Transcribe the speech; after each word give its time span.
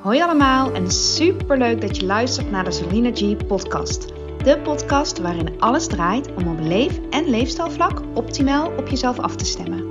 Hoi 0.00 0.22
allemaal 0.22 0.72
en 0.72 0.90
super 0.90 1.58
leuk 1.58 1.80
dat 1.80 1.96
je 1.96 2.06
luistert 2.06 2.50
naar 2.50 2.64
de 2.64 2.70
Selina 2.70 3.10
G 3.14 3.46
podcast. 3.46 4.06
De 4.44 4.58
podcast 4.62 5.18
waarin 5.18 5.60
alles 5.60 5.86
draait 5.86 6.34
om 6.34 6.48
op 6.48 6.58
leef- 6.60 7.00
en 7.10 7.30
leefstijlvlak 7.30 8.02
optimaal 8.14 8.70
op 8.76 8.88
jezelf 8.88 9.18
af 9.18 9.36
te 9.36 9.44
stemmen. 9.44 9.86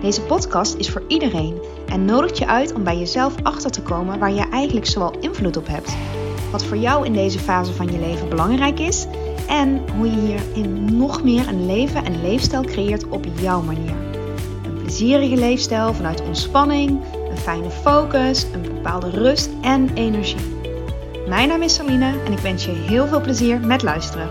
Deze 0.00 0.22
podcast 0.22 0.74
is 0.74 0.90
voor 0.90 1.02
iedereen 1.06 1.62
en 1.86 2.04
nodigt 2.04 2.38
je 2.38 2.46
uit 2.46 2.72
om 2.74 2.84
bij 2.84 2.98
jezelf 2.98 3.34
achter 3.42 3.70
te 3.70 3.82
komen 3.82 4.18
waar 4.18 4.32
je 4.32 4.48
eigenlijk 4.48 4.86
zoal 4.86 5.18
invloed 5.20 5.56
op 5.56 5.66
hebt. 5.66 5.96
Wat 6.50 6.64
voor 6.64 6.76
jou 6.76 7.06
in 7.06 7.12
deze 7.12 7.38
fase 7.38 7.72
van 7.72 7.92
je 7.92 7.98
leven 7.98 8.28
belangrijk 8.28 8.78
is 8.78 9.06
en 9.46 9.82
hoe 9.96 10.06
je 10.06 10.20
hierin 10.20 10.96
nog 10.96 11.22
meer 11.22 11.48
een 11.48 11.66
leven 11.66 12.04
en 12.04 12.20
leefstijl 12.22 12.62
creëert 12.62 13.08
op 13.08 13.24
jouw 13.40 13.62
manier. 13.62 13.94
Een 14.64 14.82
plezierige 14.82 15.36
leefstijl 15.36 15.94
vanuit 15.94 16.22
ontspanning, 16.26 17.00
fijne 17.38 17.70
focus, 17.70 18.42
een 18.42 18.62
bepaalde 18.62 19.10
rust 19.10 19.50
en 19.62 19.94
energie. 19.94 20.56
Mijn 21.28 21.48
naam 21.48 21.62
is 21.62 21.74
Saline 21.74 22.22
en 22.24 22.32
ik 22.32 22.38
wens 22.38 22.64
je 22.64 22.70
heel 22.70 23.06
veel 23.06 23.20
plezier 23.20 23.60
met 23.60 23.82
luisteren. 23.82 24.28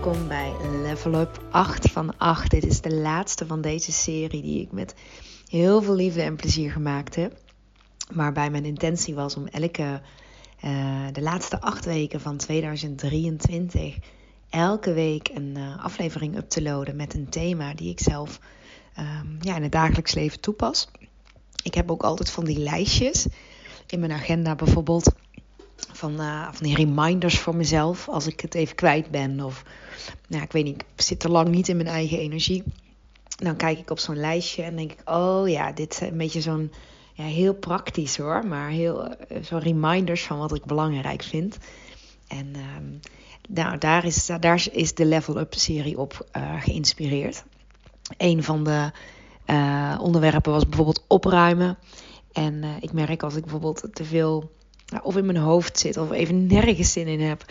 Kom 0.00 0.28
bij 0.28 0.52
Level 0.82 1.14
Up 1.14 1.42
8 1.50 1.90
van 1.90 2.18
8. 2.18 2.50
Dit 2.50 2.64
is 2.64 2.80
de 2.80 2.94
laatste 2.94 3.46
van 3.46 3.60
deze 3.60 3.92
serie 3.92 4.42
die 4.42 4.60
ik 4.60 4.72
met 4.72 4.94
heel 5.48 5.82
veel 5.82 5.94
liefde 5.94 6.22
en 6.22 6.36
plezier 6.36 6.70
gemaakt 6.70 7.14
heb. 7.14 7.36
Waarbij 8.12 8.50
mijn 8.50 8.64
intentie 8.64 9.14
was 9.14 9.36
om 9.36 9.46
elke 9.46 10.00
uh, 10.64 11.06
de 11.12 11.22
laatste 11.22 11.60
acht 11.60 11.84
weken 11.84 12.20
van 12.20 12.36
2023 12.36 13.98
elke 14.50 14.92
week 14.92 15.30
een 15.34 15.54
uh, 15.56 15.84
aflevering 15.84 16.36
up 16.36 16.48
te 16.48 16.62
loaden 16.62 16.96
met 16.96 17.14
een 17.14 17.28
thema 17.28 17.74
die 17.74 17.90
ik 17.90 18.00
zelf 18.00 18.40
um, 18.98 19.38
ja, 19.40 19.56
in 19.56 19.62
het 19.62 19.72
dagelijks 19.72 20.14
leven 20.14 20.40
toepas. 20.40 20.88
Ik 21.64 21.74
heb 21.74 21.90
ook 21.90 22.02
altijd 22.02 22.30
van 22.30 22.44
die 22.44 22.58
lijstjes 22.58 23.26
in 23.86 24.00
mijn 24.00 24.12
agenda 24.12 24.54
bijvoorbeeld. 24.54 25.12
Van, 25.92 26.20
uh, 26.20 26.48
van 26.52 26.66
die 26.66 26.76
reminders 26.76 27.38
voor 27.38 27.56
mezelf 27.56 28.08
als 28.08 28.26
ik 28.26 28.40
het 28.40 28.54
even 28.54 28.74
kwijt 28.74 29.10
ben. 29.10 29.40
Of 29.40 29.64
nou, 30.28 30.42
ik 30.42 30.52
weet 30.52 30.64
niet, 30.64 30.84
ik 30.94 31.02
zit 31.02 31.20
te 31.20 31.28
lang 31.28 31.48
niet 31.48 31.68
in 31.68 31.76
mijn 31.76 31.88
eigen 31.88 32.18
energie. 32.18 32.62
Dan 33.36 33.56
kijk 33.56 33.78
ik 33.78 33.90
op 33.90 33.98
zo'n 33.98 34.16
lijstje 34.16 34.62
en 34.62 34.76
denk 34.76 34.92
ik, 34.92 35.10
oh 35.10 35.48
ja, 35.48 35.72
dit 35.72 35.92
is 35.92 36.00
een 36.00 36.16
beetje 36.16 36.40
zo'n 36.40 36.72
ja, 37.12 37.24
heel 37.24 37.54
praktisch 37.54 38.16
hoor. 38.16 38.46
Maar 38.46 38.68
heel 38.68 39.08
uh, 39.08 39.14
zo'n 39.42 39.60
reminders 39.60 40.22
van 40.22 40.38
wat 40.38 40.54
ik 40.54 40.64
belangrijk 40.64 41.22
vind. 41.22 41.58
En 42.28 42.46
um, 42.76 43.00
nou, 43.48 43.78
daar, 43.78 44.04
is, 44.04 44.26
daar 44.40 44.66
is 44.72 44.94
de 44.94 45.04
Level 45.04 45.38
Up 45.38 45.54
serie 45.54 45.98
op 45.98 46.26
uh, 46.36 46.62
geïnspireerd. 46.62 47.44
Een 48.16 48.42
van 48.42 48.64
de 48.64 48.90
uh, 49.46 49.98
onderwerpen 50.00 50.52
was 50.52 50.66
bijvoorbeeld 50.66 51.04
opruimen. 51.08 51.78
En 52.32 52.54
uh, 52.54 52.68
ik 52.80 52.92
merk 52.92 53.22
als 53.22 53.34
ik 53.34 53.42
bijvoorbeeld 53.42 53.88
te 53.92 54.04
veel 54.04 54.50
nou, 54.86 55.04
of 55.04 55.16
in 55.16 55.26
mijn 55.26 55.38
hoofd 55.38 55.78
zit 55.78 55.96
of 55.96 56.10
even 56.10 56.46
nergens 56.46 56.92
zin 56.92 57.06
in 57.06 57.20
heb, 57.20 57.44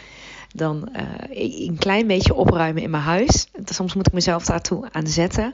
dan 0.55 0.89
uh, 0.95 1.67
een 1.67 1.77
klein 1.77 2.08
beetje 2.08 2.33
opruimen 2.33 2.83
in 2.83 2.89
mijn 2.89 3.03
huis. 3.03 3.47
Soms 3.66 3.94
moet 3.94 4.08
ik 4.08 4.13
mezelf 4.13 4.45
daartoe 4.45 4.91
aan 4.91 5.08
zetten. 5.08 5.53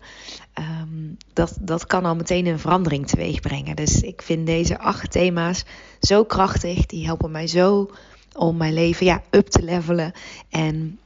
Um, 0.59 1.17
dat, 1.33 1.57
dat 1.61 1.85
kan 1.85 2.05
al 2.05 2.15
meteen 2.15 2.45
een 2.45 2.59
verandering 2.59 3.07
teweeg 3.07 3.39
brengen. 3.39 3.75
Dus 3.75 4.01
ik 4.01 4.21
vind 4.21 4.45
deze 4.45 4.79
acht 4.79 5.11
thema's 5.11 5.65
zo 6.01 6.23
krachtig. 6.23 6.85
Die 6.85 7.05
helpen 7.05 7.31
mij 7.31 7.47
zo 7.47 7.89
om 8.35 8.57
mijn 8.57 8.73
leven 8.73 9.05
ja, 9.05 9.21
up 9.29 9.47
te 9.47 9.63
levelen. 9.63 10.11
En 10.49 10.99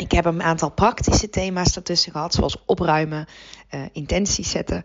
ik 0.00 0.12
heb 0.12 0.24
een 0.24 0.42
aantal 0.42 0.70
praktische 0.70 1.30
thema's 1.30 1.76
ertussen 1.76 2.12
gehad, 2.12 2.34
zoals 2.34 2.64
opruimen, 2.64 3.26
uh, 3.74 3.80
intenties 3.92 4.50
zetten 4.50 4.82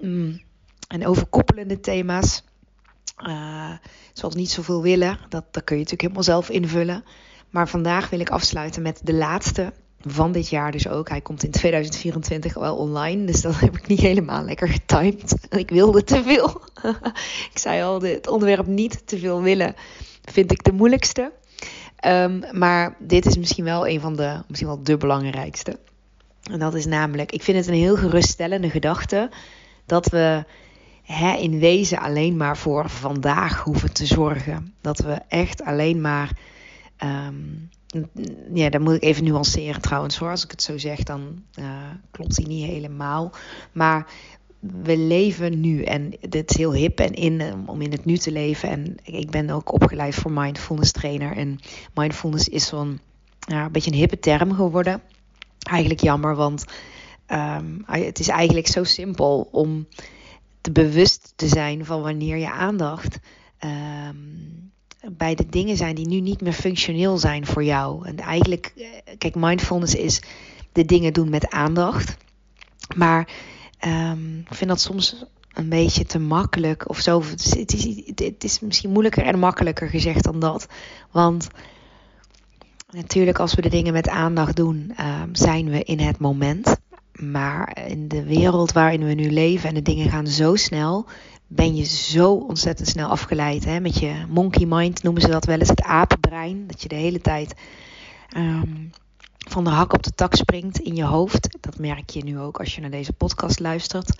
mm, 0.00 0.40
en 0.88 1.06
overkoppelende 1.06 1.80
thema's. 1.80 2.42
Uh, 3.26 3.72
zoals 4.12 4.34
niet 4.34 4.50
zoveel 4.50 4.82
willen, 4.82 5.18
dat, 5.28 5.44
dat 5.50 5.64
kun 5.64 5.76
je 5.76 5.82
natuurlijk 5.82 6.00
helemaal 6.00 6.22
zelf 6.22 6.48
invullen. 6.50 7.04
Maar 7.50 7.68
vandaag 7.68 8.10
wil 8.10 8.20
ik 8.20 8.30
afsluiten 8.30 8.82
met 8.82 9.00
de 9.04 9.14
laatste 9.14 9.72
van 10.00 10.32
dit 10.32 10.48
jaar 10.48 10.72
dus 10.72 10.88
ook. 10.88 11.08
Hij 11.08 11.20
komt 11.20 11.42
in 11.42 11.50
2024 11.50 12.54
wel 12.54 12.76
online, 12.76 13.24
dus 13.24 13.40
dat 13.40 13.60
heb 13.60 13.76
ik 13.76 13.86
niet 13.86 14.00
helemaal 14.00 14.44
lekker 14.44 14.68
getimed. 14.68 15.34
Ik 15.64 15.70
wilde 15.70 16.04
te 16.04 16.22
veel. 16.22 16.62
ik 17.52 17.58
zei 17.58 17.82
al, 17.82 18.02
het 18.02 18.28
onderwerp 18.28 18.66
niet 18.66 19.06
te 19.06 19.18
veel 19.18 19.42
willen 19.42 19.74
vind 20.24 20.52
ik 20.52 20.64
de 20.64 20.72
moeilijkste. 20.72 21.32
Um, 22.06 22.42
maar 22.52 22.96
dit 22.98 23.26
is 23.26 23.36
misschien 23.36 23.64
wel 23.64 23.88
een 23.88 24.00
van 24.00 24.16
de, 24.16 24.42
misschien 24.46 24.68
wel 24.68 24.82
de 24.82 24.96
belangrijkste. 24.96 25.78
En 26.50 26.58
dat 26.58 26.74
is 26.74 26.86
namelijk, 26.86 27.32
ik 27.32 27.42
vind 27.42 27.58
het 27.58 27.66
een 27.66 27.74
heel 27.74 27.96
geruststellende 27.96 28.70
gedachte 28.70 29.30
dat 29.86 30.08
we 30.08 30.44
hè, 31.02 31.32
in 31.36 31.58
wezen 31.58 31.98
alleen 31.98 32.36
maar 32.36 32.56
voor 32.56 32.88
vandaag 32.90 33.62
hoeven 33.62 33.92
te 33.92 34.06
zorgen. 34.06 34.74
Dat 34.80 34.98
we 34.98 35.20
echt 35.28 35.62
alleen 35.62 36.00
maar, 36.00 36.30
um, 37.04 37.68
ja, 38.52 38.68
dat 38.68 38.80
moet 38.80 38.94
ik 38.94 39.02
even 39.02 39.24
nuanceren 39.24 39.80
trouwens 39.80 40.16
hoor. 40.16 40.30
Als 40.30 40.44
ik 40.44 40.50
het 40.50 40.62
zo 40.62 40.78
zeg, 40.78 41.02
dan 41.02 41.42
uh, 41.58 41.66
klopt 42.10 42.36
die 42.36 42.46
niet 42.46 42.66
helemaal. 42.66 43.32
Maar 43.72 44.06
we 44.60 44.96
leven 44.96 45.60
nu 45.60 45.82
en 45.82 46.12
dit 46.28 46.50
is 46.50 46.56
heel 46.56 46.74
hip 46.74 47.00
en 47.00 47.12
in 47.12 47.42
om 47.66 47.80
in 47.80 47.92
het 47.92 48.04
nu 48.04 48.16
te 48.16 48.32
leven. 48.32 48.68
En 48.68 48.96
ik 49.04 49.30
ben 49.30 49.50
ook 49.50 49.72
opgeleid 49.72 50.14
voor 50.14 50.32
mindfulness 50.32 50.92
trainer. 50.92 51.36
En 51.36 51.58
mindfulness 51.94 52.48
is 52.48 52.66
zo'n 52.66 53.00
ja, 53.38 53.64
een 53.64 53.72
beetje 53.72 53.90
een 53.90 53.96
hippe 53.96 54.18
term 54.18 54.54
geworden. 54.54 55.02
Eigenlijk 55.58 56.00
jammer, 56.00 56.34
want 56.34 56.64
um, 57.28 57.82
het 57.86 58.18
is 58.18 58.28
eigenlijk 58.28 58.66
zo 58.66 58.84
simpel 58.84 59.48
om 59.52 59.86
te 60.60 60.72
bewust 60.72 61.32
te 61.36 61.48
zijn 61.48 61.84
van 61.84 62.02
wanneer 62.02 62.36
je 62.36 62.50
aandacht 62.50 63.18
um, 63.64 64.72
bij 65.12 65.34
de 65.34 65.46
dingen 65.48 65.76
zijn 65.76 65.94
die 65.94 66.08
nu 66.08 66.20
niet 66.20 66.40
meer 66.40 66.52
functioneel 66.52 67.18
zijn 67.18 67.46
voor 67.46 67.64
jou. 67.64 68.06
En 68.06 68.16
eigenlijk, 68.16 68.72
kijk, 69.18 69.34
mindfulness 69.34 69.94
is 69.94 70.22
de 70.72 70.84
dingen 70.84 71.12
doen 71.12 71.30
met 71.30 71.50
aandacht. 71.50 72.16
Maar 72.96 73.28
Um, 73.86 74.38
ik 74.38 74.54
vind 74.54 74.70
dat 74.70 74.80
soms 74.80 75.24
een 75.52 75.68
beetje 75.68 76.04
te 76.04 76.18
makkelijk 76.18 76.88
of 76.88 76.98
zo. 76.98 77.22
Het 77.22 77.72
is, 77.72 78.12
het, 78.14 78.44
is, 78.44 78.60
misschien 78.60 78.90
moeilijker 78.90 79.24
en 79.24 79.38
makkelijker 79.38 79.88
gezegd 79.88 80.24
dan 80.24 80.40
dat. 80.40 80.68
Want 81.10 81.48
natuurlijk, 82.90 83.38
als 83.38 83.54
we 83.54 83.62
de 83.62 83.68
dingen 83.68 83.92
met 83.92 84.08
aandacht 84.08 84.56
doen, 84.56 84.94
um, 85.00 85.34
zijn 85.34 85.70
we 85.70 85.82
in 85.82 86.00
het 86.00 86.18
moment. 86.18 86.76
Maar 87.12 87.78
in 87.86 88.08
de 88.08 88.24
wereld 88.24 88.72
waarin 88.72 89.04
we 89.04 89.14
nu 89.14 89.30
leven 89.30 89.68
en 89.68 89.74
de 89.74 89.82
dingen 89.82 90.10
gaan 90.10 90.26
zo 90.26 90.56
snel, 90.56 91.06
ben 91.46 91.76
je 91.76 91.84
zo 91.84 92.32
ontzettend 92.32 92.88
snel 92.88 93.08
afgeleid. 93.08 93.64
Hè? 93.64 93.80
Met 93.80 93.98
je 93.98 94.24
monkey 94.28 94.66
mind 94.66 95.02
noemen 95.02 95.22
ze 95.22 95.28
dat 95.28 95.44
wel 95.44 95.58
eens, 95.58 95.68
het 95.68 95.82
apenbrein. 95.82 96.66
Dat 96.66 96.82
je 96.82 96.88
de 96.88 96.94
hele 96.94 97.20
tijd. 97.20 97.54
Um, 98.36 98.90
van 99.38 99.64
de 99.64 99.70
hak 99.70 99.92
op 99.92 100.02
de 100.02 100.14
tak 100.14 100.34
springt 100.34 100.78
in 100.78 100.94
je 100.94 101.04
hoofd. 101.04 101.56
Dat 101.60 101.78
merk 101.78 102.10
je 102.10 102.24
nu 102.24 102.38
ook 102.38 102.58
als 102.58 102.74
je 102.74 102.80
naar 102.80 102.90
deze 102.90 103.12
podcast 103.12 103.60
luistert. 103.60 104.18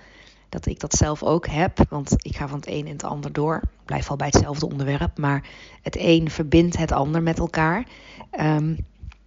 Dat 0.49 0.65
ik 0.65 0.79
dat 0.79 0.93
zelf 0.93 1.23
ook 1.23 1.47
heb, 1.47 1.85
want 1.89 2.13
ik 2.17 2.35
ga 2.35 2.47
van 2.47 2.59
het 2.59 2.67
een 2.67 2.85
in 2.85 2.93
het 2.93 3.03
ander 3.03 3.33
door. 3.33 3.55
Ik 3.55 3.85
blijf 3.85 4.09
al 4.09 4.15
bij 4.15 4.27
hetzelfde 4.27 4.65
onderwerp, 4.65 5.17
maar 5.17 5.43
het 5.81 5.97
een 5.99 6.29
verbindt 6.29 6.77
het 6.77 6.91
ander 6.91 7.23
met 7.23 7.39
elkaar. 7.39 7.87
Um, 8.39 8.77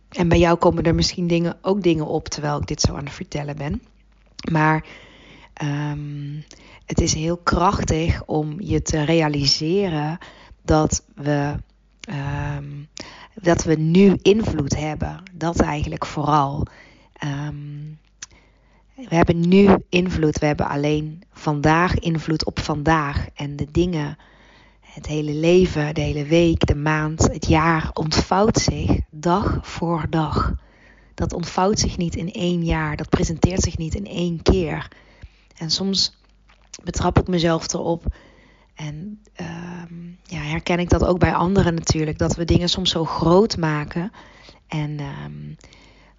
en 0.08 0.28
bij 0.28 0.38
jou 0.38 0.56
komen 0.56 0.82
er 0.82 0.94
misschien 0.94 1.26
dingen, 1.26 1.56
ook 1.62 1.82
dingen 1.82 2.06
op 2.06 2.28
terwijl 2.28 2.58
ik 2.58 2.66
dit 2.66 2.80
zo 2.80 2.94
aan 2.94 3.04
het 3.04 3.14
vertellen 3.14 3.56
ben. 3.56 3.82
Maar 4.50 4.84
um, 5.62 6.44
het 6.86 7.00
is 7.00 7.14
heel 7.14 7.36
krachtig 7.36 8.24
om 8.24 8.60
je 8.60 8.82
te 8.82 9.02
realiseren 9.02 10.18
dat 10.62 11.04
we 11.14 11.54
um, 12.56 12.88
dat 13.34 13.64
we 13.64 13.74
nu 13.74 14.16
invloed 14.22 14.76
hebben. 14.76 15.22
Dat 15.32 15.60
eigenlijk 15.60 16.06
vooral. 16.06 16.66
Um, 17.24 17.98
we 18.94 19.14
hebben 19.14 19.48
nu 19.48 19.76
invloed. 19.88 20.38
We 20.38 20.46
hebben 20.46 20.68
alleen 20.68 21.22
vandaag 21.32 21.98
invloed 21.98 22.44
op 22.44 22.58
vandaag. 22.60 23.26
En 23.34 23.56
de 23.56 23.66
dingen, 23.70 24.18
het 24.80 25.06
hele 25.06 25.32
leven, 25.32 25.94
de 25.94 26.00
hele 26.00 26.24
week, 26.24 26.66
de 26.66 26.74
maand, 26.74 27.22
het 27.22 27.46
jaar 27.46 27.90
ontvouwt 27.92 28.58
zich 28.58 29.00
dag 29.10 29.58
voor 29.62 30.06
dag. 30.10 30.54
Dat 31.14 31.32
ontvouwt 31.32 31.78
zich 31.78 31.96
niet 31.96 32.16
in 32.16 32.32
één 32.32 32.64
jaar. 32.64 32.96
Dat 32.96 33.08
presenteert 33.08 33.62
zich 33.62 33.78
niet 33.78 33.94
in 33.94 34.06
één 34.06 34.42
keer. 34.42 34.88
En 35.56 35.70
soms 35.70 36.16
betrap 36.82 37.18
ik 37.18 37.28
mezelf 37.28 37.72
erop 37.72 38.04
en 38.74 39.20
um, 39.40 40.18
ja, 40.22 40.38
herken 40.38 40.78
ik 40.78 40.90
dat 40.90 41.04
ook 41.04 41.18
bij 41.18 41.34
anderen 41.34 41.74
natuurlijk. 41.74 42.18
Dat 42.18 42.36
we 42.36 42.44
dingen 42.44 42.68
soms 42.68 42.90
zo 42.90 43.04
groot 43.04 43.56
maken. 43.56 44.12
En 44.66 45.00
um, 45.00 45.56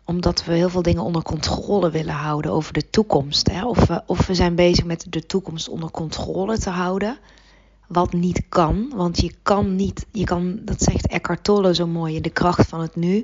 omdat 0.05 0.45
we 0.45 0.53
heel 0.53 0.69
veel 0.69 0.81
dingen 0.81 1.03
onder 1.03 1.21
controle 1.21 1.91
willen 1.91 2.13
houden 2.13 2.51
over 2.51 2.73
de 2.73 2.89
toekomst. 2.89 3.51
Hè? 3.51 3.65
Of, 3.65 3.87
we, 3.87 4.03
of 4.05 4.27
we 4.27 4.33
zijn 4.33 4.55
bezig 4.55 4.85
met 4.85 5.05
de 5.09 5.25
toekomst 5.25 5.69
onder 5.69 5.91
controle 5.91 6.57
te 6.57 6.69
houden. 6.69 7.17
Wat 7.87 8.13
niet 8.13 8.41
kan. 8.49 8.91
Want 8.95 9.21
je 9.21 9.33
kan 9.41 9.75
niet, 9.75 10.05
je 10.11 10.23
kan, 10.23 10.59
dat 10.61 10.81
zegt 10.81 11.07
Eckhart 11.07 11.43
Tolle 11.43 11.75
zo 11.75 11.87
mooi, 11.87 12.21
de 12.21 12.29
kracht 12.29 12.67
van 12.67 12.81
het 12.81 12.95
nu. 12.95 13.23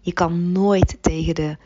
Je 0.00 0.12
kan 0.12 0.52
nooit 0.52 0.96
tegen 1.00 1.34
de, 1.34 1.56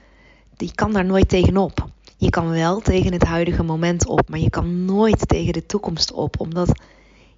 je 0.56 0.74
kan 0.74 0.92
daar 0.92 1.04
nooit 1.04 1.28
tegenop. 1.28 1.88
Je 2.16 2.30
kan 2.30 2.50
wel 2.50 2.80
tegen 2.80 3.12
het 3.12 3.24
huidige 3.24 3.62
moment 3.62 4.06
op, 4.06 4.28
maar 4.28 4.38
je 4.38 4.50
kan 4.50 4.84
nooit 4.84 5.28
tegen 5.28 5.52
de 5.52 5.66
toekomst 5.66 6.12
op. 6.12 6.40
Omdat 6.40 6.80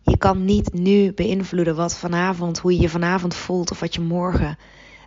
Je 0.04 0.16
kan 0.16 0.44
niet 0.44 0.72
nu 0.72 1.12
beïnvloeden 1.12 1.76
wat 1.76 1.96
vanavond, 1.96 2.58
hoe 2.58 2.74
je 2.74 2.80
je 2.80 2.88
vanavond 2.88 3.34
voelt 3.34 3.70
of 3.70 3.80
wat 3.80 3.94
je 3.94 4.00
morgen, 4.00 4.58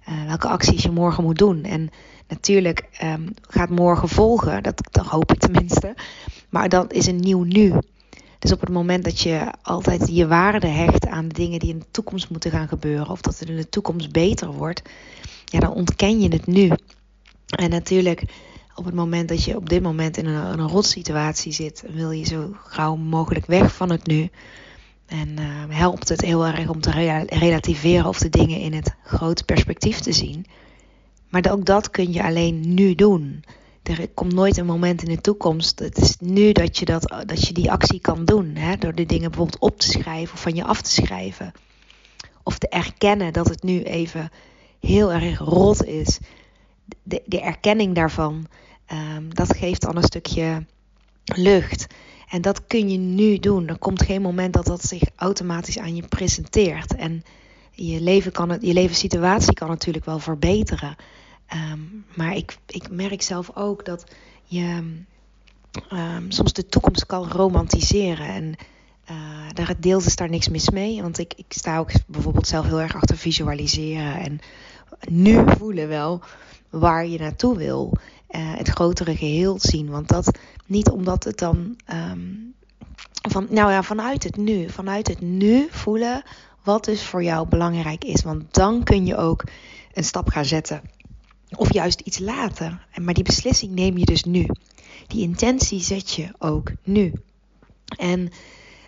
uh, 0.10 0.26
welke 0.26 0.48
acties 0.48 0.84
je 0.84 0.92
morgen 0.92 1.24
moet 1.24 1.38
doen. 1.38 1.64
En 1.64 1.90
natuurlijk 2.28 2.84
um, 3.04 3.34
gaat 3.42 3.70
morgen 3.70 4.10
volgen, 4.10 4.64
dat, 4.64 4.82
hoop 5.08 5.32
ik 5.32 5.40
tenminste. 5.40 5.96
Maar 6.50 6.70
dat 6.70 6.94
is 6.94 7.08
een 7.08 7.20
nieuw 7.20 7.44
nu. 7.44 7.74
Dus 8.40 8.52
op 8.52 8.60
het 8.60 8.70
moment 8.70 9.04
dat 9.04 9.20
je 9.20 9.54
altijd 9.62 10.08
je 10.08 10.28
waarde 10.28 10.68
hecht 10.68 11.08
aan 11.08 11.28
de 11.28 11.34
dingen 11.34 11.60
die 11.60 11.70
in 11.70 11.80
de 11.80 11.92
toekomst 11.92 12.30
moeten 12.30 12.52
gaan 12.52 12.68
gebeuren, 12.68 13.10
of 13.10 13.22
dat 13.22 13.40
het 13.40 13.50
in 13.50 13.56
de 13.56 13.70
toekomst 13.70 14.12
beter 14.12 14.52
wordt, 14.52 14.82
ja, 15.46 15.60
dan 15.60 15.74
ontken 15.74 16.20
je 16.20 16.28
het 16.30 16.48
nu. 16.48 16.72
En 17.46 17.70
natuurlijk, 17.70 18.24
op 18.76 18.86
het 18.86 18.94
moment 18.94 19.30
dat 19.30 19.44
je 19.44 19.56
op 19.56 19.70
dit 19.70 19.82
moment 19.82 20.18
in 20.18 20.26
een, 20.26 20.60
een 20.60 20.68
rotsituatie 20.68 21.52
zit, 21.52 21.84
wil 21.88 22.12
je 22.12 22.26
zo 22.26 22.56
gauw 22.64 22.96
mogelijk 22.96 23.46
weg 23.46 23.76
van 23.76 23.90
het 23.90 24.08
nu. 24.08 24.30
En 25.06 25.40
uh, 25.40 25.46
helpt 25.68 26.10
het 26.10 26.22
heel 26.22 26.46
erg 26.46 26.70
om 26.70 26.82
te 26.82 26.92
relativeren 27.26 28.06
of 28.06 28.18
de 28.18 28.30
dingen 28.30 28.60
in 28.60 28.74
het 28.74 28.96
grote 29.04 29.44
perspectief 29.44 30.00
te 30.00 30.12
zien. 30.12 30.46
Maar 31.30 31.52
ook 31.52 31.66
dat 31.66 31.90
kun 31.90 32.14
je 32.14 32.24
alleen 32.24 32.74
nu 32.74 32.96
doen. 32.96 33.44
Er 33.84 34.10
komt 34.14 34.34
nooit 34.34 34.58
een 34.58 34.66
moment 34.66 35.04
in 35.04 35.16
de 35.16 35.22
toekomst. 35.22 35.80
Het 35.80 35.98
is 35.98 36.16
nu 36.20 36.52
dat 36.52 36.78
je, 36.78 36.86
dat, 36.86 37.24
dat 37.26 37.48
je 37.48 37.54
die 37.54 37.72
actie 37.72 38.00
kan 38.00 38.26
doen. 38.26 38.56
Hè? 38.56 38.78
Door 38.78 38.96
de 38.96 39.06
dingen 39.06 39.30
bijvoorbeeld 39.30 39.62
op 39.62 39.80
te 39.80 39.88
schrijven 39.88 40.34
of 40.34 40.42
van 40.42 40.56
je 40.56 40.64
af 40.64 40.82
te 40.82 40.90
schrijven. 40.90 41.54
Of 42.44 42.58
te 42.58 42.70
erkennen 42.70 43.34
dat 43.34 43.48
het 43.48 43.64
nu 43.64 43.84
even 43.84 44.30
heel 44.80 45.12
erg 45.12 45.40
rot 45.40 45.84
is. 45.84 46.20
De, 47.04 47.22
de 47.26 47.42
erkenning 47.42 47.96
daarvan, 47.96 48.48
um, 49.18 49.34
dat 49.34 49.58
geeft 49.58 49.82
dan 49.82 49.96
een 49.96 50.04
stukje 50.04 50.66
lucht. 51.24 51.88
En 52.30 52.42
dat 52.42 52.68
kun 52.68 52.90
je 52.90 52.98
nu 52.98 53.38
doen. 53.40 53.68
Er 53.68 53.78
komt 53.78 54.02
geen 54.04 54.22
moment 54.22 54.54
dat 54.54 54.66
dat 54.66 54.84
zich 54.84 55.02
automatisch 55.16 55.80
aan 55.80 55.96
je 55.96 56.08
presenteert. 56.08 56.96
En 56.96 57.24
je, 57.72 58.02
leven 58.02 58.32
kan, 58.32 58.58
je 58.62 58.74
levenssituatie 58.74 59.54
kan 59.54 59.68
natuurlijk 59.68 60.06
wel 60.06 60.20
verbeteren. 60.20 60.96
Um, 61.72 62.06
maar 62.16 62.36
ik, 62.36 62.58
ik 62.68 62.92
merk 62.92 63.22
zelf 63.22 63.56
ook 63.56 63.86
dat 63.86 64.04
je 64.44 64.96
um, 65.92 66.32
soms 66.32 66.54
de 66.54 66.66
toekomst 66.66 67.06
kan 67.06 67.28
romantiseren. 67.30 68.28
En 68.28 68.56
uh, 69.12 69.50
daar 69.54 69.74
deels 69.80 70.06
is 70.06 70.16
daar 70.16 70.30
niks 70.30 70.50
mis 70.50 70.70
mee. 70.70 71.02
Want 71.02 71.18
ik, 71.18 71.34
ik 71.36 71.46
sta 71.48 71.78
ook 71.78 71.92
bijvoorbeeld 72.08 72.48
zelf 72.48 72.66
heel 72.66 72.82
erg 72.82 72.96
achter 72.96 73.18
visualiseren. 73.18 74.20
En 74.20 74.40
nu 75.10 75.44
voelen 75.58 75.88
wel 75.88 76.22
waar 76.70 77.08
je 77.08 77.20
naartoe 77.20 77.58
wil. 77.58 77.94
Uh, 78.36 78.54
het 78.58 78.68
grotere 78.68 79.16
geheel 79.16 79.60
zien. 79.60 79.90
Want 79.90 80.08
dat 80.08 80.38
niet 80.66 80.90
omdat 80.90 81.24
het 81.24 81.38
dan. 81.38 81.76
Um, 81.94 82.54
van, 83.30 83.48
nou 83.50 83.72
ja, 83.72 83.84
vanuit 83.84 84.24
het 84.24 84.38
nu. 84.38 84.70
Vanuit 84.70 85.08
het 85.08 85.22
nu 85.22 85.68
voelen 85.70 86.24
wat 86.64 86.86
dus 86.86 87.04
voor 87.04 87.24
jou 87.24 87.48
belangrijk 87.48 88.04
is. 88.04 88.24
Want 88.24 88.54
dan 88.54 88.84
kun 88.84 89.06
je 89.06 89.18
ook 89.18 89.44
een 89.94 90.04
stap 90.04 90.30
gaan 90.30 90.46
zetten. 90.46 90.82
Of 91.56 91.74
juist 91.74 92.00
iets 92.00 92.20
later. 92.20 92.88
Maar 93.02 93.14
die 93.14 93.24
beslissing 93.24 93.72
neem 93.72 93.98
je 93.98 94.06
dus 94.06 94.24
nu. 94.24 94.46
Die 95.08 95.22
intentie 95.22 95.80
zet 95.80 96.12
je 96.12 96.30
ook 96.38 96.72
nu. 96.84 97.14
En 97.98 98.30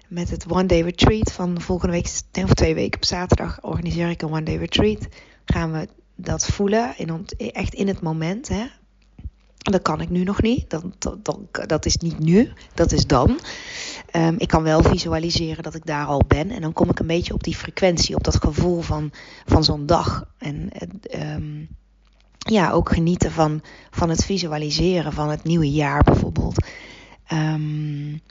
met 0.07 0.29
het 0.29 0.51
One 0.51 0.65
Day 0.65 0.81
Retreat 0.81 1.31
van 1.31 1.61
volgende 1.61 1.94
week, 1.94 2.44
of 2.44 2.53
twee 2.53 2.75
weken 2.75 2.99
op 2.99 3.05
zaterdag, 3.05 3.63
organiseer 3.63 4.09
ik 4.09 4.21
een 4.21 4.31
One 4.31 4.44
Day 4.44 4.55
Retreat. 4.55 5.07
Gaan 5.45 5.71
we 5.71 5.88
dat 6.15 6.45
voelen, 6.45 6.97
in, 6.97 7.25
echt 7.38 7.73
in 7.73 7.88
het 7.88 8.01
moment. 8.01 8.47
Hè? 8.47 8.65
Dat 9.72 9.81
kan 9.81 10.02
ik 10.02 10.10
nu 10.10 10.24
nog 10.24 10.42
niet. 10.42 10.69
Dat, 10.69 10.84
dat, 11.00 11.69
dat, 11.69 11.86
is 11.86 11.98
niet 11.98 12.19
nu, 12.19 12.52
dat 12.74 12.92
is 12.92 13.08
dan. 13.08 13.40
Um, 14.16 14.36
ik 14.38 14.48
kan 14.48 14.64
wel 14.64 14.84
visualiseren 14.84 15.64
dat 15.64 15.75
ik 15.75 15.86
daar 15.86 16.06
al 16.06 16.22
ben. 16.28 16.52
En 16.52 16.62
dan 16.62 16.74
kom 16.74 16.90
ik 16.90 17.00
een 17.00 17.08
beetje 17.08 17.34
op 17.34 17.44
die 17.44 17.56
frequentie, 17.56 18.16
op 18.16 18.24
dat 18.24 18.36
gevoel 18.36 18.81
van, 18.81 19.12
van 19.46 19.64
zo'n 19.64 19.86
dag. 19.86 20.25
En 20.38 20.69
um, 21.36 21.68
ja, 22.38 22.72
ook 22.72 22.94
genieten 22.94 23.31
van, 23.31 23.62
van 23.92 24.10
het 24.10 24.25
visualiseren 24.25 25.14
van 25.14 25.30
het 25.30 25.44
nieuwe 25.44 25.72
jaar 25.72 26.04
bijvoorbeeld. 26.04 26.66
Um, 27.34 28.22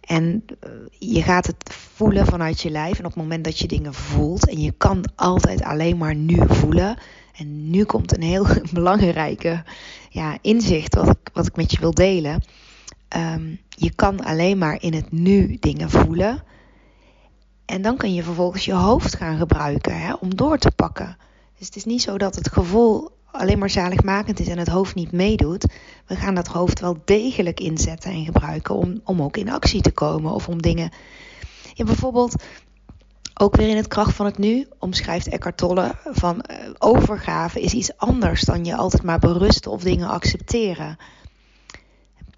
en 0.00 0.44
eh, 0.60 0.70
je 0.98 1.22
gaat 1.22 1.46
het 1.46 1.81
voelen 1.94 2.26
vanuit 2.26 2.60
je 2.60 2.70
lijf. 2.70 2.98
En 2.98 3.04
op 3.04 3.12
het 3.12 3.22
moment 3.22 3.44
dat 3.44 3.58
je 3.58 3.68
dingen 3.68 3.94
voelt, 3.94 4.48
en 4.48 4.60
je 4.60 4.72
kan 4.72 5.04
altijd 5.14 5.62
alleen 5.62 5.96
maar 5.96 6.14
nu 6.14 6.38
voelen. 6.46 6.96
En 7.36 7.70
nu 7.70 7.84
komt 7.84 8.16
een 8.16 8.22
heel 8.22 8.46
belangrijke 8.72 9.64
ja, 10.10 10.38
inzicht 10.40 10.94
wat 10.94 11.08
ik, 11.08 11.30
wat 11.32 11.46
ik 11.46 11.56
met 11.56 11.70
je 11.70 11.80
wil 11.80 11.94
delen. 11.94 12.42
Um, 13.16 13.60
je 13.68 13.94
kan 13.94 14.24
alleen 14.24 14.58
maar 14.58 14.82
in 14.82 14.94
het 14.94 15.12
nu 15.12 15.56
dingen 15.60 15.90
voelen. 15.90 16.42
En 17.64 17.82
dan 17.82 17.96
kun 17.96 18.14
je 18.14 18.22
vervolgens 18.22 18.64
je 18.64 18.72
hoofd 18.72 19.16
gaan 19.16 19.38
gebruiken 19.38 20.00
hè, 20.00 20.12
om 20.12 20.36
door 20.36 20.58
te 20.58 20.70
pakken. 20.70 21.16
Dus 21.58 21.66
het 21.66 21.76
is 21.76 21.84
niet 21.84 22.02
zo 22.02 22.18
dat 22.18 22.34
het 22.34 22.52
gevoel 22.52 23.10
alleen 23.30 23.58
maar 23.58 23.70
zaligmakend 23.70 24.40
is 24.40 24.48
en 24.48 24.58
het 24.58 24.68
hoofd 24.68 24.94
niet 24.94 25.12
meedoet. 25.12 25.66
We 26.06 26.16
gaan 26.16 26.34
dat 26.34 26.46
hoofd 26.46 26.80
wel 26.80 26.96
degelijk 27.04 27.60
inzetten 27.60 28.10
en 28.10 28.24
gebruiken 28.24 28.74
om, 28.74 29.00
om 29.04 29.22
ook 29.22 29.36
in 29.36 29.50
actie 29.50 29.80
te 29.80 29.90
komen 29.90 30.32
of 30.32 30.48
om 30.48 30.62
dingen. 30.62 30.90
Ja, 31.74 31.84
bijvoorbeeld 31.84 32.44
ook 33.34 33.56
weer 33.56 33.68
in 33.68 33.76
het 33.76 33.88
kracht 33.88 34.14
van 34.14 34.26
het 34.26 34.38
nu 34.38 34.66
omschrijft 34.78 35.28
Eckhart 35.28 35.56
Tolle 35.56 35.94
van 36.04 36.44
uh, 36.50 36.56
overgave 36.78 37.60
is 37.60 37.72
iets 37.72 37.96
anders 37.96 38.42
dan 38.42 38.64
je 38.64 38.76
altijd 38.76 39.02
maar 39.02 39.18
berusten 39.18 39.70
of 39.70 39.82
dingen 39.82 40.08
accepteren. 40.08 40.96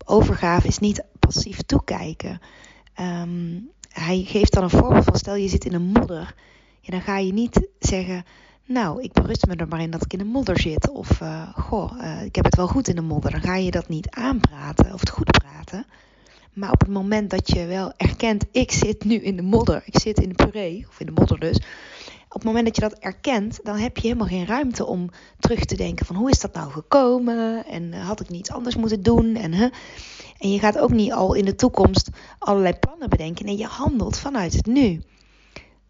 Overgave 0.04 0.66
is 0.66 0.78
niet 0.78 1.04
passief 1.19 1.62
toekijken. 1.62 2.40
Um, 3.00 3.70
hij 3.88 4.22
geeft 4.26 4.52
dan 4.52 4.62
een 4.62 4.70
voorbeeld 4.70 5.04
van 5.04 5.16
stel 5.16 5.34
je 5.34 5.48
zit 5.48 5.64
in 5.64 5.75
een 5.75 5.92
modder. 5.92 6.34
Dan 6.82 7.00
ga 7.00 7.19
je 7.19 7.32
niet 7.32 7.69
zeggen 7.78 8.25
nou, 8.66 9.02
ik 9.02 9.12
berust 9.12 9.46
me 9.46 9.56
er 9.56 9.69
maar 9.69 9.81
in 9.81 9.90
dat 9.90 10.04
ik 10.04 10.12
in 10.12 10.19
de 10.19 10.25
modder 10.25 10.60
zit. 10.60 10.90
Of, 10.90 11.20
uh, 11.20 11.48
goh, 11.56 11.92
uh, 12.00 12.22
ik 12.22 12.34
heb 12.34 12.44
het 12.44 12.56
wel 12.56 12.66
goed 12.66 12.88
in 12.88 12.94
de 12.94 13.02
modder. 13.02 13.31
Dan 13.31 13.40
ga 13.40 13.56
je 13.56 13.70
dat 13.70 13.88
niet 13.88 14.10
aanpraten 14.10 14.92
of 14.92 15.00
het 15.00 15.10
goed 15.10 15.31
praten. 15.31 15.86
Maar 16.55 16.71
op 16.73 16.81
het 16.81 16.91
moment 16.91 17.31
dat 17.31 17.51
je 17.51 17.67
wel 17.67 17.93
erkent, 17.97 18.45
ik 18.53 18.73
zit 18.73 19.05
nu 19.05 19.15
in 19.15 19.37
de 19.37 19.43
modder. 19.43 19.83
Ik 19.85 19.99
zit 19.99 20.21
in 20.21 20.29
de 20.29 20.45
puree, 20.45 20.87
of 20.89 21.01
in 21.01 21.06
de 21.06 21.12
modder 21.12 21.41
dus. 21.41 21.56
Op 22.29 22.41
het 22.41 22.45
moment 22.45 22.65
dat 22.65 22.77
je 22.77 22.83
dat 22.83 22.99
erkent, 22.99 23.61
dan 23.62 23.77
heb 23.77 23.97
je 23.97 24.03
helemaal 24.03 24.27
geen 24.27 24.47
ruimte 24.47 24.87
om 24.87 25.11
terug 25.39 25.65
te 25.65 25.77
denken 25.77 26.06
van 26.06 26.17
hoe 26.17 26.31
is 26.31 26.41
dat 26.41 26.55
nou 26.55 26.71
gekomen? 26.71 27.67
En 27.67 27.83
uh, 27.83 28.06
had 28.06 28.21
ik 28.21 28.29
niet 28.29 28.51
anders 28.51 28.77
moeten 28.77 29.03
doen? 29.03 29.37
En, 29.37 29.55
huh? 29.55 29.71
en 30.39 30.53
je 30.53 30.59
gaat 30.59 30.79
ook 30.79 30.91
niet 30.91 31.12
al 31.12 31.35
in 31.35 31.45
de 31.45 31.55
toekomst 31.55 32.09
allerlei 32.39 32.75
plannen 32.79 33.09
bedenken. 33.09 33.45
Nee, 33.45 33.56
je 33.56 33.67
handelt 33.67 34.19
vanuit 34.19 34.53
het 34.53 34.67
nu. 34.67 35.03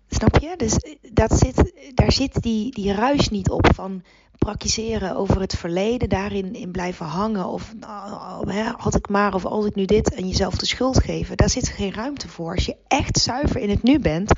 Snap 0.08 0.38
je? 0.38 0.54
Dus 0.56 0.76
eh, 0.76 0.92
dat 1.12 1.38
zit, 1.38 1.72
daar 1.94 2.12
zit 2.12 2.42
die, 2.42 2.70
die 2.70 2.92
ruis 2.92 3.28
niet 3.28 3.50
op 3.50 3.66
van 3.74 4.02
praktiseren 4.44 5.16
over 5.16 5.40
het 5.40 5.54
verleden, 5.54 6.08
daarin 6.08 6.54
in 6.54 6.70
blijven 6.70 7.06
hangen. 7.06 7.46
Of 7.46 7.74
nou, 7.80 8.52
hè, 8.52 8.62
had 8.76 8.94
ik 8.94 9.08
maar, 9.08 9.34
of 9.34 9.44
als 9.44 9.66
ik 9.66 9.74
nu 9.74 9.84
dit 9.84 10.14
en 10.14 10.28
jezelf 10.28 10.54
de 10.54 10.66
schuld 10.66 11.02
geven. 11.02 11.36
Daar 11.36 11.50
zit 11.50 11.68
geen 11.68 11.92
ruimte 11.92 12.28
voor. 12.28 12.54
Als 12.54 12.66
je 12.66 12.76
echt 12.88 13.18
zuiver 13.18 13.60
in 13.60 13.70
het 13.70 13.82
nu 13.82 13.98
bent, 13.98 14.32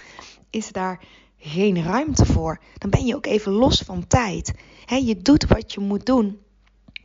is 0.51 0.73
daar 0.73 1.05
geen 1.39 1.83
ruimte 1.83 2.27
voor. 2.27 2.61
Dan 2.79 2.91
ben 2.91 3.07
je 3.07 3.17
ook 3.17 3.27
even 3.27 3.53
los 3.53 3.81
van 3.81 4.07
tijd. 4.07 4.55
Hè, 4.85 4.97
je 4.97 5.17
doet 5.17 5.47
wat 5.47 5.73
je 5.73 5.81
moet 5.81 6.07
doen 6.07 6.39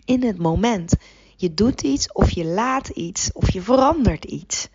in 0.05 0.23
het 0.23 0.37
moment. 0.37 0.93
Je 1.35 1.53
doet 1.53 1.81
iets 1.81 2.11
of 2.11 2.29
je 2.29 2.45
laat 2.45 2.89
iets 2.89 3.31
of 3.33 3.51
je 3.51 3.61
verandert 3.61 4.25
iets. 4.25 4.67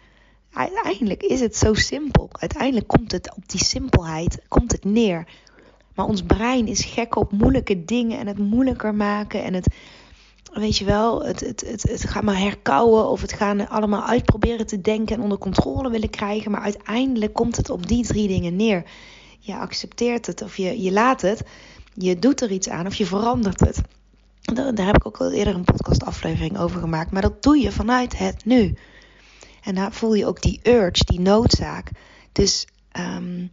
Uiteindelijk 0.53 1.23
is 1.23 1.41
het 1.41 1.57
zo 1.57 1.75
simpel. 1.75 2.29
Uiteindelijk 2.33 2.87
komt 2.87 3.13
het 3.13 3.37
op 3.37 3.49
die 3.49 3.65
simpelheid 3.65 4.39
komt 4.49 4.73
het 4.73 4.85
neer. 4.85 5.29
Maar 5.97 6.07
ons 6.07 6.23
brein 6.23 6.67
is 6.67 6.85
gek 6.85 7.17
op 7.17 7.33
moeilijke 7.33 7.85
dingen 7.85 8.19
en 8.19 8.27
het 8.27 8.39
moeilijker 8.39 8.95
maken 8.95 9.45
en 9.45 9.55
het, 9.55 9.75
weet 10.53 10.77
je 10.77 10.85
wel, 10.85 11.25
het, 11.25 11.41
het, 11.41 11.61
het, 11.67 11.83
het 11.83 12.09
gaan 12.09 12.25
maar 12.25 12.39
herkauwen 12.39 13.09
of 13.09 13.21
het 13.21 13.33
gaan 13.33 13.69
allemaal 13.69 14.05
uitproberen 14.05 14.67
te 14.67 14.81
denken 14.81 15.17
en 15.17 15.23
onder 15.23 15.39
controle 15.39 15.91
willen 15.91 16.11
krijgen. 16.11 16.51
Maar 16.51 16.61
uiteindelijk 16.61 17.33
komt 17.33 17.57
het 17.57 17.71
op 17.71 17.87
die 17.87 18.07
drie 18.07 18.29
dingen 18.29 18.57
neer. 18.57 18.85
Je 19.39 19.57
accepteert 19.57 20.27
het 20.27 20.43
of 20.43 20.57
je, 20.57 20.83
je 20.83 20.93
laat 20.93 21.21
het, 21.21 21.43
je 21.95 22.19
doet 22.19 22.41
er 22.41 22.51
iets 22.51 22.69
aan 22.69 22.87
of 22.87 22.95
je 22.95 23.07
verandert 23.07 23.61
het. 23.61 23.81
Daar 24.55 24.87
heb 24.87 24.97
ik 24.97 25.07
ook 25.07 25.17
al 25.17 25.33
eerder 25.33 25.55
een 25.55 25.65
podcastaflevering 25.65 26.59
over 26.59 26.81
gemaakt. 26.81 27.11
Maar 27.11 27.23
dat 27.23 27.43
doe 27.43 27.59
je 27.59 27.73
vanuit 27.73 28.19
het 28.19 28.45
nu. 28.45 28.77
En 29.63 29.75
daar 29.75 29.93
voel 29.93 30.15
je 30.15 30.27
ook 30.27 30.43
die 30.43 30.61
urge, 30.63 31.05
die 31.05 31.21
noodzaak. 31.21 31.91
Dus 32.33 32.67
um, 32.93 33.51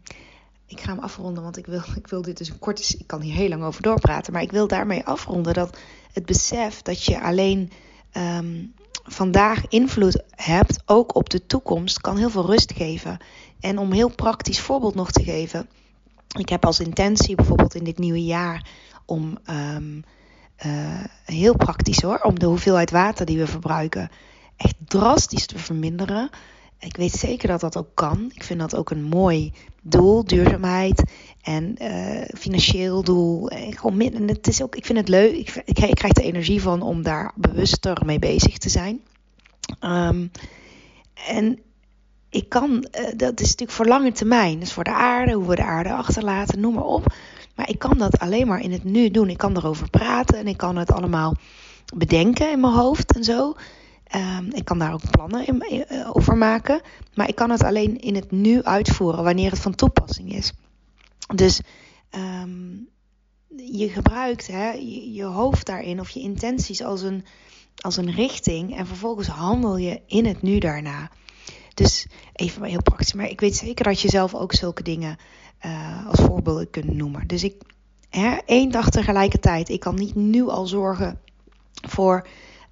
ik 0.73 0.81
ga 0.81 0.93
hem 0.93 1.03
afronden, 1.03 1.43
want 1.43 1.57
ik 1.57 1.65
wil, 1.65 1.81
ik 1.95 2.07
wil 2.07 2.21
dit 2.21 2.37
dus 2.37 2.49
een 2.49 2.59
korte. 2.59 2.97
Ik 2.97 3.07
kan 3.07 3.21
hier 3.21 3.35
heel 3.35 3.49
lang 3.49 3.63
over 3.63 3.81
doorpraten, 3.81 4.33
maar 4.33 4.41
ik 4.41 4.51
wil 4.51 4.67
daarmee 4.67 5.05
afronden 5.05 5.53
dat 5.53 5.77
het 6.13 6.25
besef 6.25 6.81
dat 6.81 7.03
je 7.03 7.21
alleen 7.21 7.71
um, 8.13 8.73
vandaag 9.03 9.67
invloed 9.67 10.23
hebt, 10.29 10.83
ook 10.85 11.15
op 11.15 11.29
de 11.29 11.45
toekomst, 11.45 12.01
kan 12.01 12.17
heel 12.17 12.29
veel 12.29 12.45
rust 12.45 12.73
geven. 12.73 13.17
En 13.59 13.77
om 13.77 13.91
heel 13.91 14.09
praktisch 14.09 14.59
voorbeeld 14.59 14.95
nog 14.95 15.11
te 15.11 15.23
geven. 15.23 15.69
Ik 16.37 16.49
heb 16.49 16.65
als 16.65 16.79
intentie 16.79 17.35
bijvoorbeeld 17.35 17.75
in 17.75 17.83
dit 17.83 17.97
nieuwe 17.97 18.23
jaar 18.23 18.67
om 19.05 19.37
um, 19.49 20.03
uh, 20.65 21.03
heel 21.25 21.55
praktisch 21.55 22.01
hoor, 22.01 22.19
om 22.19 22.39
de 22.39 22.45
hoeveelheid 22.45 22.91
water 22.91 23.25
die 23.25 23.37
we 23.37 23.47
verbruiken 23.47 24.09
echt 24.57 24.75
drastisch 24.87 25.45
te 25.45 25.57
verminderen. 25.57 26.29
Ik 26.85 26.97
weet 26.97 27.11
zeker 27.11 27.47
dat 27.47 27.61
dat 27.61 27.77
ook 27.77 27.89
kan. 27.93 28.31
Ik 28.33 28.43
vind 28.43 28.59
dat 28.59 28.75
ook 28.75 28.89
een 28.89 29.03
mooi 29.03 29.53
doel, 29.81 30.23
duurzaamheid 30.25 31.03
en 31.41 31.75
uh, 31.81 32.21
financieel 32.37 33.03
doel. 33.03 33.49
En 33.49 33.77
gewoon 33.77 33.99
en 34.01 34.27
het 34.27 34.47
is 34.47 34.61
ook, 34.61 34.75
ik 34.75 34.85
vind 34.85 34.97
het 34.97 35.07
leuk. 35.07 35.35
Ik, 35.35 35.61
ik, 35.65 35.95
krijg 35.95 36.17
er 36.17 36.23
energie 36.23 36.61
van 36.61 36.81
om 36.81 37.03
daar 37.03 37.31
bewuster 37.35 38.01
mee 38.05 38.19
bezig 38.19 38.57
te 38.57 38.69
zijn. 38.69 39.01
Um, 39.81 40.31
en 41.27 41.59
ik 42.29 42.49
kan, 42.49 42.71
uh, 42.71 43.05
dat 43.17 43.39
is 43.39 43.47
natuurlijk 43.47 43.71
voor 43.71 43.85
lange 43.85 44.11
termijn. 44.11 44.59
Dus 44.59 44.73
voor 44.73 44.83
de 44.83 44.93
aarde, 44.93 45.33
hoe 45.33 45.47
we 45.47 45.55
de 45.55 45.63
aarde 45.63 45.93
achterlaten, 45.93 46.59
noem 46.59 46.73
maar 46.73 46.83
op. 46.83 47.13
Maar 47.55 47.69
ik 47.69 47.79
kan 47.79 47.97
dat 47.97 48.19
alleen 48.19 48.47
maar 48.47 48.61
in 48.61 48.71
het 48.71 48.83
nu 48.83 49.11
doen. 49.11 49.29
Ik 49.29 49.37
kan 49.37 49.57
erover 49.57 49.89
praten 49.89 50.37
en 50.37 50.47
ik 50.47 50.57
kan 50.57 50.75
het 50.75 50.91
allemaal 50.91 51.35
bedenken 51.95 52.51
in 52.51 52.59
mijn 52.59 52.73
hoofd 52.73 53.15
en 53.15 53.23
zo. 53.23 53.55
Um, 54.15 54.53
ik 54.53 54.65
kan 54.65 54.79
daar 54.79 54.93
ook 54.93 55.09
plannen 55.11 55.47
in, 55.47 55.85
uh, 55.91 56.09
over 56.15 56.37
maken. 56.37 56.81
Maar 57.13 57.27
ik 57.27 57.35
kan 57.35 57.49
het 57.49 57.63
alleen 57.63 57.99
in 57.99 58.15
het 58.15 58.31
nu 58.31 58.63
uitvoeren 58.63 59.23
wanneer 59.23 59.51
het 59.51 59.59
van 59.59 59.75
toepassing 59.75 60.33
is. 60.33 60.53
Dus 61.35 61.61
um, 62.15 62.89
je 63.55 63.89
gebruikt 63.89 64.47
hè, 64.47 64.71
je, 65.11 65.23
hoofd 65.23 65.65
daarin 65.65 65.99
of 65.99 66.09
je 66.09 66.19
intenties 66.19 66.83
als 66.83 67.01
een, 67.01 67.25
als 67.81 67.97
een 67.97 68.11
richting. 68.11 68.77
En 68.77 68.87
vervolgens 68.87 69.27
handel 69.27 69.77
je 69.77 70.01
in 70.05 70.25
het 70.25 70.41
nu 70.41 70.59
daarna. 70.59 71.11
Dus 71.73 72.07
even 72.33 72.63
heel 72.63 72.81
praktisch. 72.81 73.13
Maar 73.13 73.29
ik 73.29 73.39
weet 73.39 73.55
zeker 73.55 73.83
dat 73.85 73.99
je 73.99 74.09
zelf 74.09 74.35
ook 74.35 74.53
zulke 74.53 74.83
dingen 74.83 75.17
uh, 75.65 76.07
als 76.07 76.19
voorbeelden 76.19 76.69
kunt 76.69 76.93
noemen. 76.93 77.27
Dus 77.27 77.43
ik, 77.43 77.61
hè, 78.09 78.37
één 78.45 78.71
dag 78.71 78.89
tegelijkertijd. 78.89 79.69
Ik 79.69 79.79
kan 79.79 79.95
niet 79.95 80.15
nu 80.15 80.47
al 80.47 80.67
zorgen 80.67 81.19
voor 81.87 82.27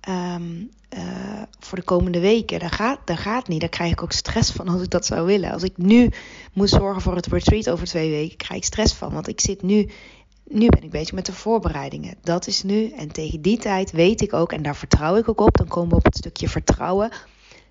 um, 0.10 0.70
uh, 0.98 1.42
voor 1.60 1.78
de 1.78 1.84
komende 1.84 2.20
weken. 2.20 2.60
Dat 2.60 2.72
gaat, 2.72 3.00
gaat 3.06 3.48
niet. 3.48 3.60
Daar 3.60 3.70
krijg 3.70 3.92
ik 3.92 4.04
ook 4.04 4.12
stress 4.12 4.52
van 4.52 4.68
als 4.68 4.82
ik 4.82 4.90
dat 4.90 5.06
zou 5.06 5.26
willen. 5.26 5.52
Als 5.52 5.64
ik 5.64 5.78
nu 5.78 6.10
moet 6.54 6.70
zorgen 6.70 7.02
voor 7.02 7.16
het 7.16 7.28
retreat 7.28 7.70
over 7.70 7.86
twee 7.88 8.10
weken, 8.10 8.38
krijg 8.38 8.60
ik 8.60 8.66
stress 8.66 8.94
van. 8.94 9.14
Want 9.14 9.28
ik 9.28 9.40
zit 9.40 9.62
nu, 9.62 9.90
nu 10.44 10.68
ben 10.68 10.84
ik 10.84 10.90
bezig 10.90 11.12
met 11.12 11.26
de 11.26 11.34
voorbereidingen. 11.34 12.16
Dat 12.22 12.48
is 12.48 12.64
nu. 12.64 12.90
En 12.90 13.12
tegen 13.12 13.42
die 13.42 13.58
tijd 13.58 13.92
weet 13.92 14.22
ik 14.22 14.34
ook, 14.34 14.52
en 14.52 14.62
daar 14.62 14.76
vertrouw 14.76 15.16
ik 15.16 15.30
ook 15.30 15.42
op. 15.42 15.58
Dan 15.58 15.68
komen 15.68 15.90
we 15.90 15.96
op 15.96 16.06
het 16.06 16.18
stukje 16.18 16.50
vertrouwen. 16.50 17.12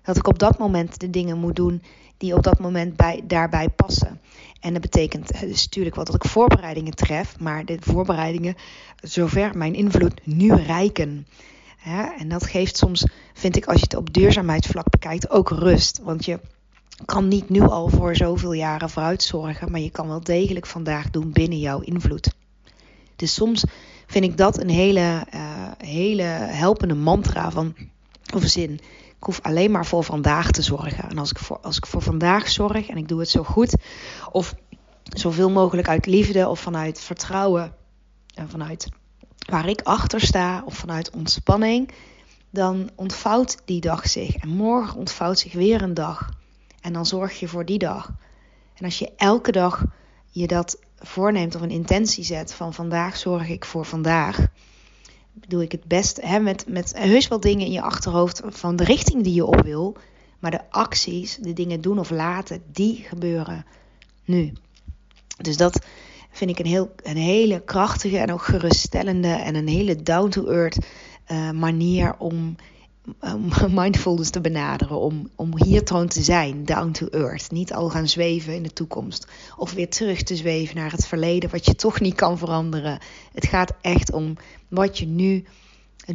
Dat 0.03 0.17
ik 0.17 0.27
op 0.27 0.39
dat 0.39 0.57
moment 0.57 0.99
de 0.99 1.09
dingen 1.09 1.37
moet 1.37 1.55
doen 1.55 1.81
die 2.17 2.35
op 2.35 2.43
dat 2.43 2.59
moment 2.59 2.95
bij, 2.95 3.21
daarbij 3.23 3.69
passen. 3.69 4.21
En 4.59 4.73
dat 4.73 4.81
betekent 4.81 5.39
dus 5.39 5.63
natuurlijk 5.63 5.95
wel 5.95 6.05
dat 6.05 6.15
ik 6.15 6.25
voorbereidingen 6.25 6.95
tref, 6.95 7.39
maar 7.39 7.65
de 7.65 7.77
voorbereidingen, 7.79 8.55
zover 9.01 9.57
mijn 9.57 9.73
invloed, 9.73 10.21
nu 10.23 10.55
rijken. 10.55 11.25
En 12.17 12.27
dat 12.27 12.45
geeft 12.45 12.77
soms, 12.77 13.05
vind 13.33 13.55
ik, 13.55 13.65
als 13.65 13.77
je 13.77 13.83
het 13.83 13.95
op 13.95 14.13
duurzaamheidsvlak 14.13 14.89
bekijkt, 14.89 15.29
ook 15.29 15.49
rust. 15.49 15.99
Want 16.03 16.25
je 16.25 16.39
kan 17.05 17.27
niet 17.27 17.49
nu 17.49 17.61
al 17.61 17.89
voor 17.89 18.15
zoveel 18.15 18.53
jaren 18.53 18.89
vooruit 18.89 19.23
zorgen, 19.23 19.71
maar 19.71 19.79
je 19.79 19.89
kan 19.89 20.07
wel 20.07 20.21
degelijk 20.21 20.65
vandaag 20.65 21.09
doen 21.09 21.31
binnen 21.31 21.59
jouw 21.59 21.79
invloed. 21.79 22.33
Dus 23.15 23.33
soms 23.33 23.63
vind 24.07 24.25
ik 24.25 24.37
dat 24.37 24.59
een 24.59 24.69
hele, 24.69 25.25
uh, 25.33 25.71
hele 25.77 26.23
helpende 26.23 26.93
mantra 26.95 27.51
van, 27.51 27.75
of 28.33 28.43
zin. 28.43 28.73
Ik 29.17 29.27
hoef 29.27 29.39
alleen 29.41 29.71
maar 29.71 29.85
voor 29.85 30.03
vandaag 30.03 30.51
te 30.51 30.61
zorgen. 30.61 31.09
En 31.09 31.17
als 31.17 31.31
ik 31.31 31.37
voor, 31.37 31.59
als 31.59 31.77
ik 31.77 31.85
voor 31.85 32.01
vandaag 32.01 32.49
zorg 32.49 32.87
en 32.87 32.97
ik 32.97 33.07
doe 33.07 33.19
het 33.19 33.29
zo 33.29 33.43
goed, 33.43 33.75
of 34.31 34.55
zoveel 35.03 35.49
mogelijk 35.49 35.87
uit 35.87 36.05
liefde 36.05 36.47
of 36.47 36.59
vanuit 36.59 36.99
vertrouwen 36.99 37.73
en 38.33 38.49
vanuit 38.49 38.89
waar 39.49 39.69
ik 39.69 39.81
achter 39.81 40.21
sta 40.21 40.63
of 40.65 40.73
vanuit 40.73 41.09
ontspanning, 41.09 41.91
dan 42.49 42.89
ontvouwt 42.95 43.57
die 43.65 43.81
dag 43.81 44.09
zich. 44.09 44.35
En 44.35 44.49
morgen 44.49 44.99
ontvouwt 44.99 45.39
zich 45.39 45.53
weer 45.53 45.81
een 45.81 45.93
dag. 45.93 46.29
En 46.81 46.93
dan 46.93 47.05
zorg 47.05 47.39
je 47.39 47.47
voor 47.47 47.65
die 47.65 47.77
dag. 47.77 48.11
En 48.73 48.85
als 48.85 48.99
je 48.99 49.11
elke 49.15 49.51
dag 49.51 49.85
je 50.29 50.47
dat 50.47 50.79
voorneemt 50.97 51.55
of 51.55 51.61
een 51.61 51.71
intentie 51.71 52.23
zet 52.23 52.53
van 52.53 52.73
vandaag 52.73 53.17
zorg 53.17 53.49
ik 53.49 53.65
voor 53.65 53.85
vandaag, 53.85 54.47
doe 55.33 55.63
ik 55.63 55.71
het 55.71 55.85
best 55.85 56.21
hè, 56.21 56.39
met, 56.39 56.65
met 56.67 56.93
heus 56.97 57.27
wel 57.27 57.39
dingen 57.39 57.65
in 57.65 57.71
je 57.71 57.81
achterhoofd 57.81 58.41
van 58.45 58.75
de 58.75 58.83
richting 58.83 59.23
die 59.23 59.33
je 59.33 59.45
op 59.45 59.61
wil. 59.61 59.97
Maar 60.39 60.51
de 60.51 60.71
acties, 60.71 61.35
de 61.35 61.53
dingen 61.53 61.81
doen 61.81 61.99
of 61.99 62.09
laten, 62.09 62.63
die 62.71 62.95
gebeuren 62.95 63.65
nu. 64.25 64.53
Dus 65.37 65.57
dat, 65.57 65.85
vind 66.31 66.49
ik 66.49 66.59
een, 66.59 66.65
heel, 66.65 66.91
een 67.03 67.17
hele 67.17 67.61
krachtige 67.65 68.17
en 68.17 68.31
ook 68.31 68.43
geruststellende 68.43 69.27
en 69.27 69.55
een 69.55 69.67
hele 69.67 69.95
down-to-earth 69.95 70.77
uh, 71.31 71.51
manier 71.51 72.15
om 72.17 72.55
mindfulness 73.81 74.29
te 74.29 74.41
benaderen. 74.41 74.97
Om, 74.97 75.29
om 75.35 75.63
hier 75.63 75.83
troon 75.83 76.07
te 76.07 76.21
zijn, 76.21 76.65
down 76.65 76.91
to 76.91 77.07
earth. 77.07 77.51
Niet 77.51 77.73
al 77.73 77.89
gaan 77.89 78.07
zweven 78.07 78.55
in 78.55 78.63
de 78.63 78.73
toekomst. 78.73 79.27
Of 79.57 79.73
weer 79.73 79.89
terug 79.89 80.23
te 80.23 80.35
zweven 80.35 80.75
naar 80.75 80.91
het 80.91 81.07
verleden, 81.07 81.49
wat 81.49 81.65
je 81.65 81.75
toch 81.75 81.99
niet 81.99 82.15
kan 82.15 82.37
veranderen. 82.37 82.99
Het 83.33 83.45
gaat 83.45 83.73
echt 83.81 84.11
om 84.11 84.37
wat 84.67 84.97
je 84.97 85.05
nu 85.05 85.45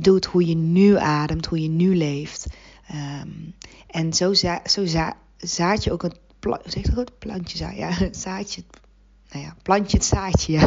doet, 0.01 0.25
hoe 0.25 0.47
je 0.47 0.57
nu 0.57 0.97
ademt, 0.97 1.47
hoe 1.47 1.63
je 1.63 1.69
nu 1.69 1.97
leeft. 1.97 2.47
Um, 3.23 3.55
en 3.87 4.13
zo, 4.13 4.35
za 4.35 4.61
zo 4.65 4.85
za 4.85 5.17
zaad 5.37 5.85
je 5.85 5.93
ook 5.93 6.03
een 6.03 6.17
zeg 6.65 6.83
dat 6.83 6.95
goed? 6.95 7.19
Plantje 7.19 7.57
zaad, 7.57 7.77
ja, 7.77 8.09
zaadje, 8.13 8.63
nou 9.31 9.45
ja, 9.45 9.57
plant 9.63 9.91
je 9.91 9.97
het 9.97 10.07
zaadje. 10.07 10.59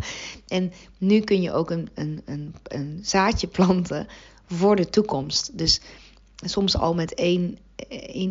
en 0.48 0.72
nu 0.98 1.20
kun 1.20 1.42
je 1.42 1.52
ook 1.52 1.70
een, 1.70 1.88
een, 1.94 2.22
een, 2.24 2.54
een 2.62 2.98
zaadje 3.02 3.46
planten 3.46 4.06
voor 4.46 4.76
de 4.76 4.90
toekomst. 4.90 5.58
Dus 5.58 5.80
soms 6.44 6.76
al 6.76 6.94
met 6.94 7.14
één, 7.14 7.58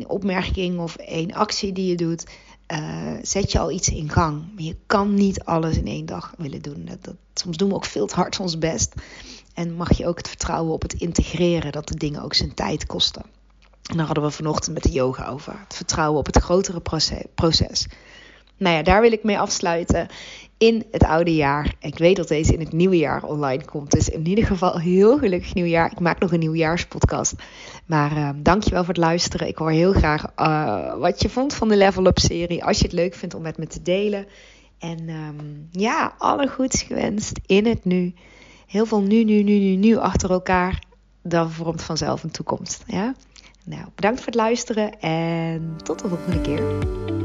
opmerking 0.07 0.79
of 0.79 0.95
één 0.95 1.33
actie 1.33 1.71
die 1.71 1.87
je 1.87 1.95
doet, 1.95 2.25
uh, 2.73 3.13
zet 3.21 3.51
je 3.51 3.59
al 3.59 3.71
iets 3.71 3.89
in 3.89 4.09
gang. 4.09 4.45
Maar 4.53 4.63
je 4.63 4.75
kan 4.85 5.13
niet 5.13 5.43
alles 5.43 5.77
in 5.77 5.87
één 5.87 6.05
dag 6.05 6.33
willen 6.37 6.61
doen. 6.61 6.89
Dat, 7.01 7.15
soms 7.33 7.57
doen 7.57 7.69
we 7.69 7.75
ook 7.75 7.85
veel 7.85 8.07
te 8.07 8.15
hard 8.15 8.39
ons 8.39 8.57
best. 8.57 8.93
En 9.53 9.75
mag 9.75 9.97
je 9.97 10.07
ook 10.07 10.17
het 10.17 10.27
vertrouwen 10.27 10.73
op 10.73 10.81
het 10.81 10.93
integreren 10.93 11.71
dat 11.71 11.87
de 11.87 11.95
dingen 11.95 12.21
ook 12.21 12.33
zijn 12.33 12.53
tijd 12.53 12.85
kosten. 12.85 13.23
En 13.85 13.97
daar 13.97 14.05
hadden 14.05 14.23
we 14.23 14.31
vanochtend 14.31 14.73
met 14.73 14.83
de 14.83 14.91
yoga 14.91 15.27
over. 15.27 15.59
Het 15.63 15.75
vertrouwen 15.75 16.19
op 16.19 16.25
het 16.25 16.37
grotere 16.37 16.81
proces 17.35 17.87
nou 18.57 18.75
ja, 18.75 18.83
daar 18.83 19.01
wil 19.01 19.11
ik 19.11 19.23
mee 19.23 19.39
afsluiten 19.39 20.07
in 20.57 20.85
het 20.91 21.03
oude 21.03 21.35
jaar. 21.35 21.73
Ik 21.79 21.97
weet 21.97 22.15
dat 22.15 22.27
deze 22.27 22.53
in 22.53 22.59
het 22.59 22.71
nieuwe 22.71 22.97
jaar 22.97 23.23
online 23.23 23.65
komt. 23.65 23.91
Dus 23.91 24.09
in 24.09 24.27
ieder 24.27 24.45
geval 24.45 24.79
heel 24.79 25.17
gelukkig 25.17 25.53
nieuwjaar. 25.53 25.91
Ik 25.91 25.99
maak 25.99 26.19
nog 26.19 26.31
een 26.31 26.39
nieuwjaarspodcast. 26.39 27.33
Maar 27.85 28.17
uh, 28.17 28.29
dankjewel 28.35 28.83
voor 28.83 28.93
het 28.93 29.03
luisteren. 29.03 29.47
Ik 29.47 29.57
hoor 29.57 29.71
heel 29.71 29.93
graag 29.93 30.25
uh, 30.37 30.97
wat 30.97 31.21
je 31.21 31.29
vond 31.29 31.53
van 31.53 31.67
de 31.67 31.77
Level 31.77 32.05
Up 32.05 32.19
serie. 32.19 32.63
Als 32.63 32.77
je 32.77 32.83
het 32.83 32.93
leuk 32.93 33.13
vindt 33.13 33.35
om 33.35 33.41
met 33.41 33.57
me 33.57 33.67
te 33.67 33.81
delen. 33.81 34.27
En 34.79 35.09
um, 35.09 35.67
ja, 35.71 36.13
alle 36.17 36.47
goeds 36.47 36.81
gewenst 36.81 37.39
in 37.45 37.65
het 37.65 37.85
nu. 37.85 38.13
Heel 38.67 38.85
veel 38.85 39.01
nu, 39.01 39.23
nu, 39.23 39.43
nu, 39.43 39.59
nu, 39.59 39.75
nu 39.75 39.97
achter 39.97 40.31
elkaar. 40.31 40.83
Dan 41.21 41.51
vormt 41.51 41.81
vanzelf 41.81 42.23
een 42.23 42.31
toekomst. 42.31 42.83
Ja? 42.87 43.13
Nou, 43.63 43.83
bedankt 43.95 44.17
voor 44.17 44.27
het 44.27 44.35
luisteren 44.35 44.99
en 44.99 45.77
tot 45.83 45.99
de 45.99 46.07
volgende 46.07 46.41
keer. 46.41 47.24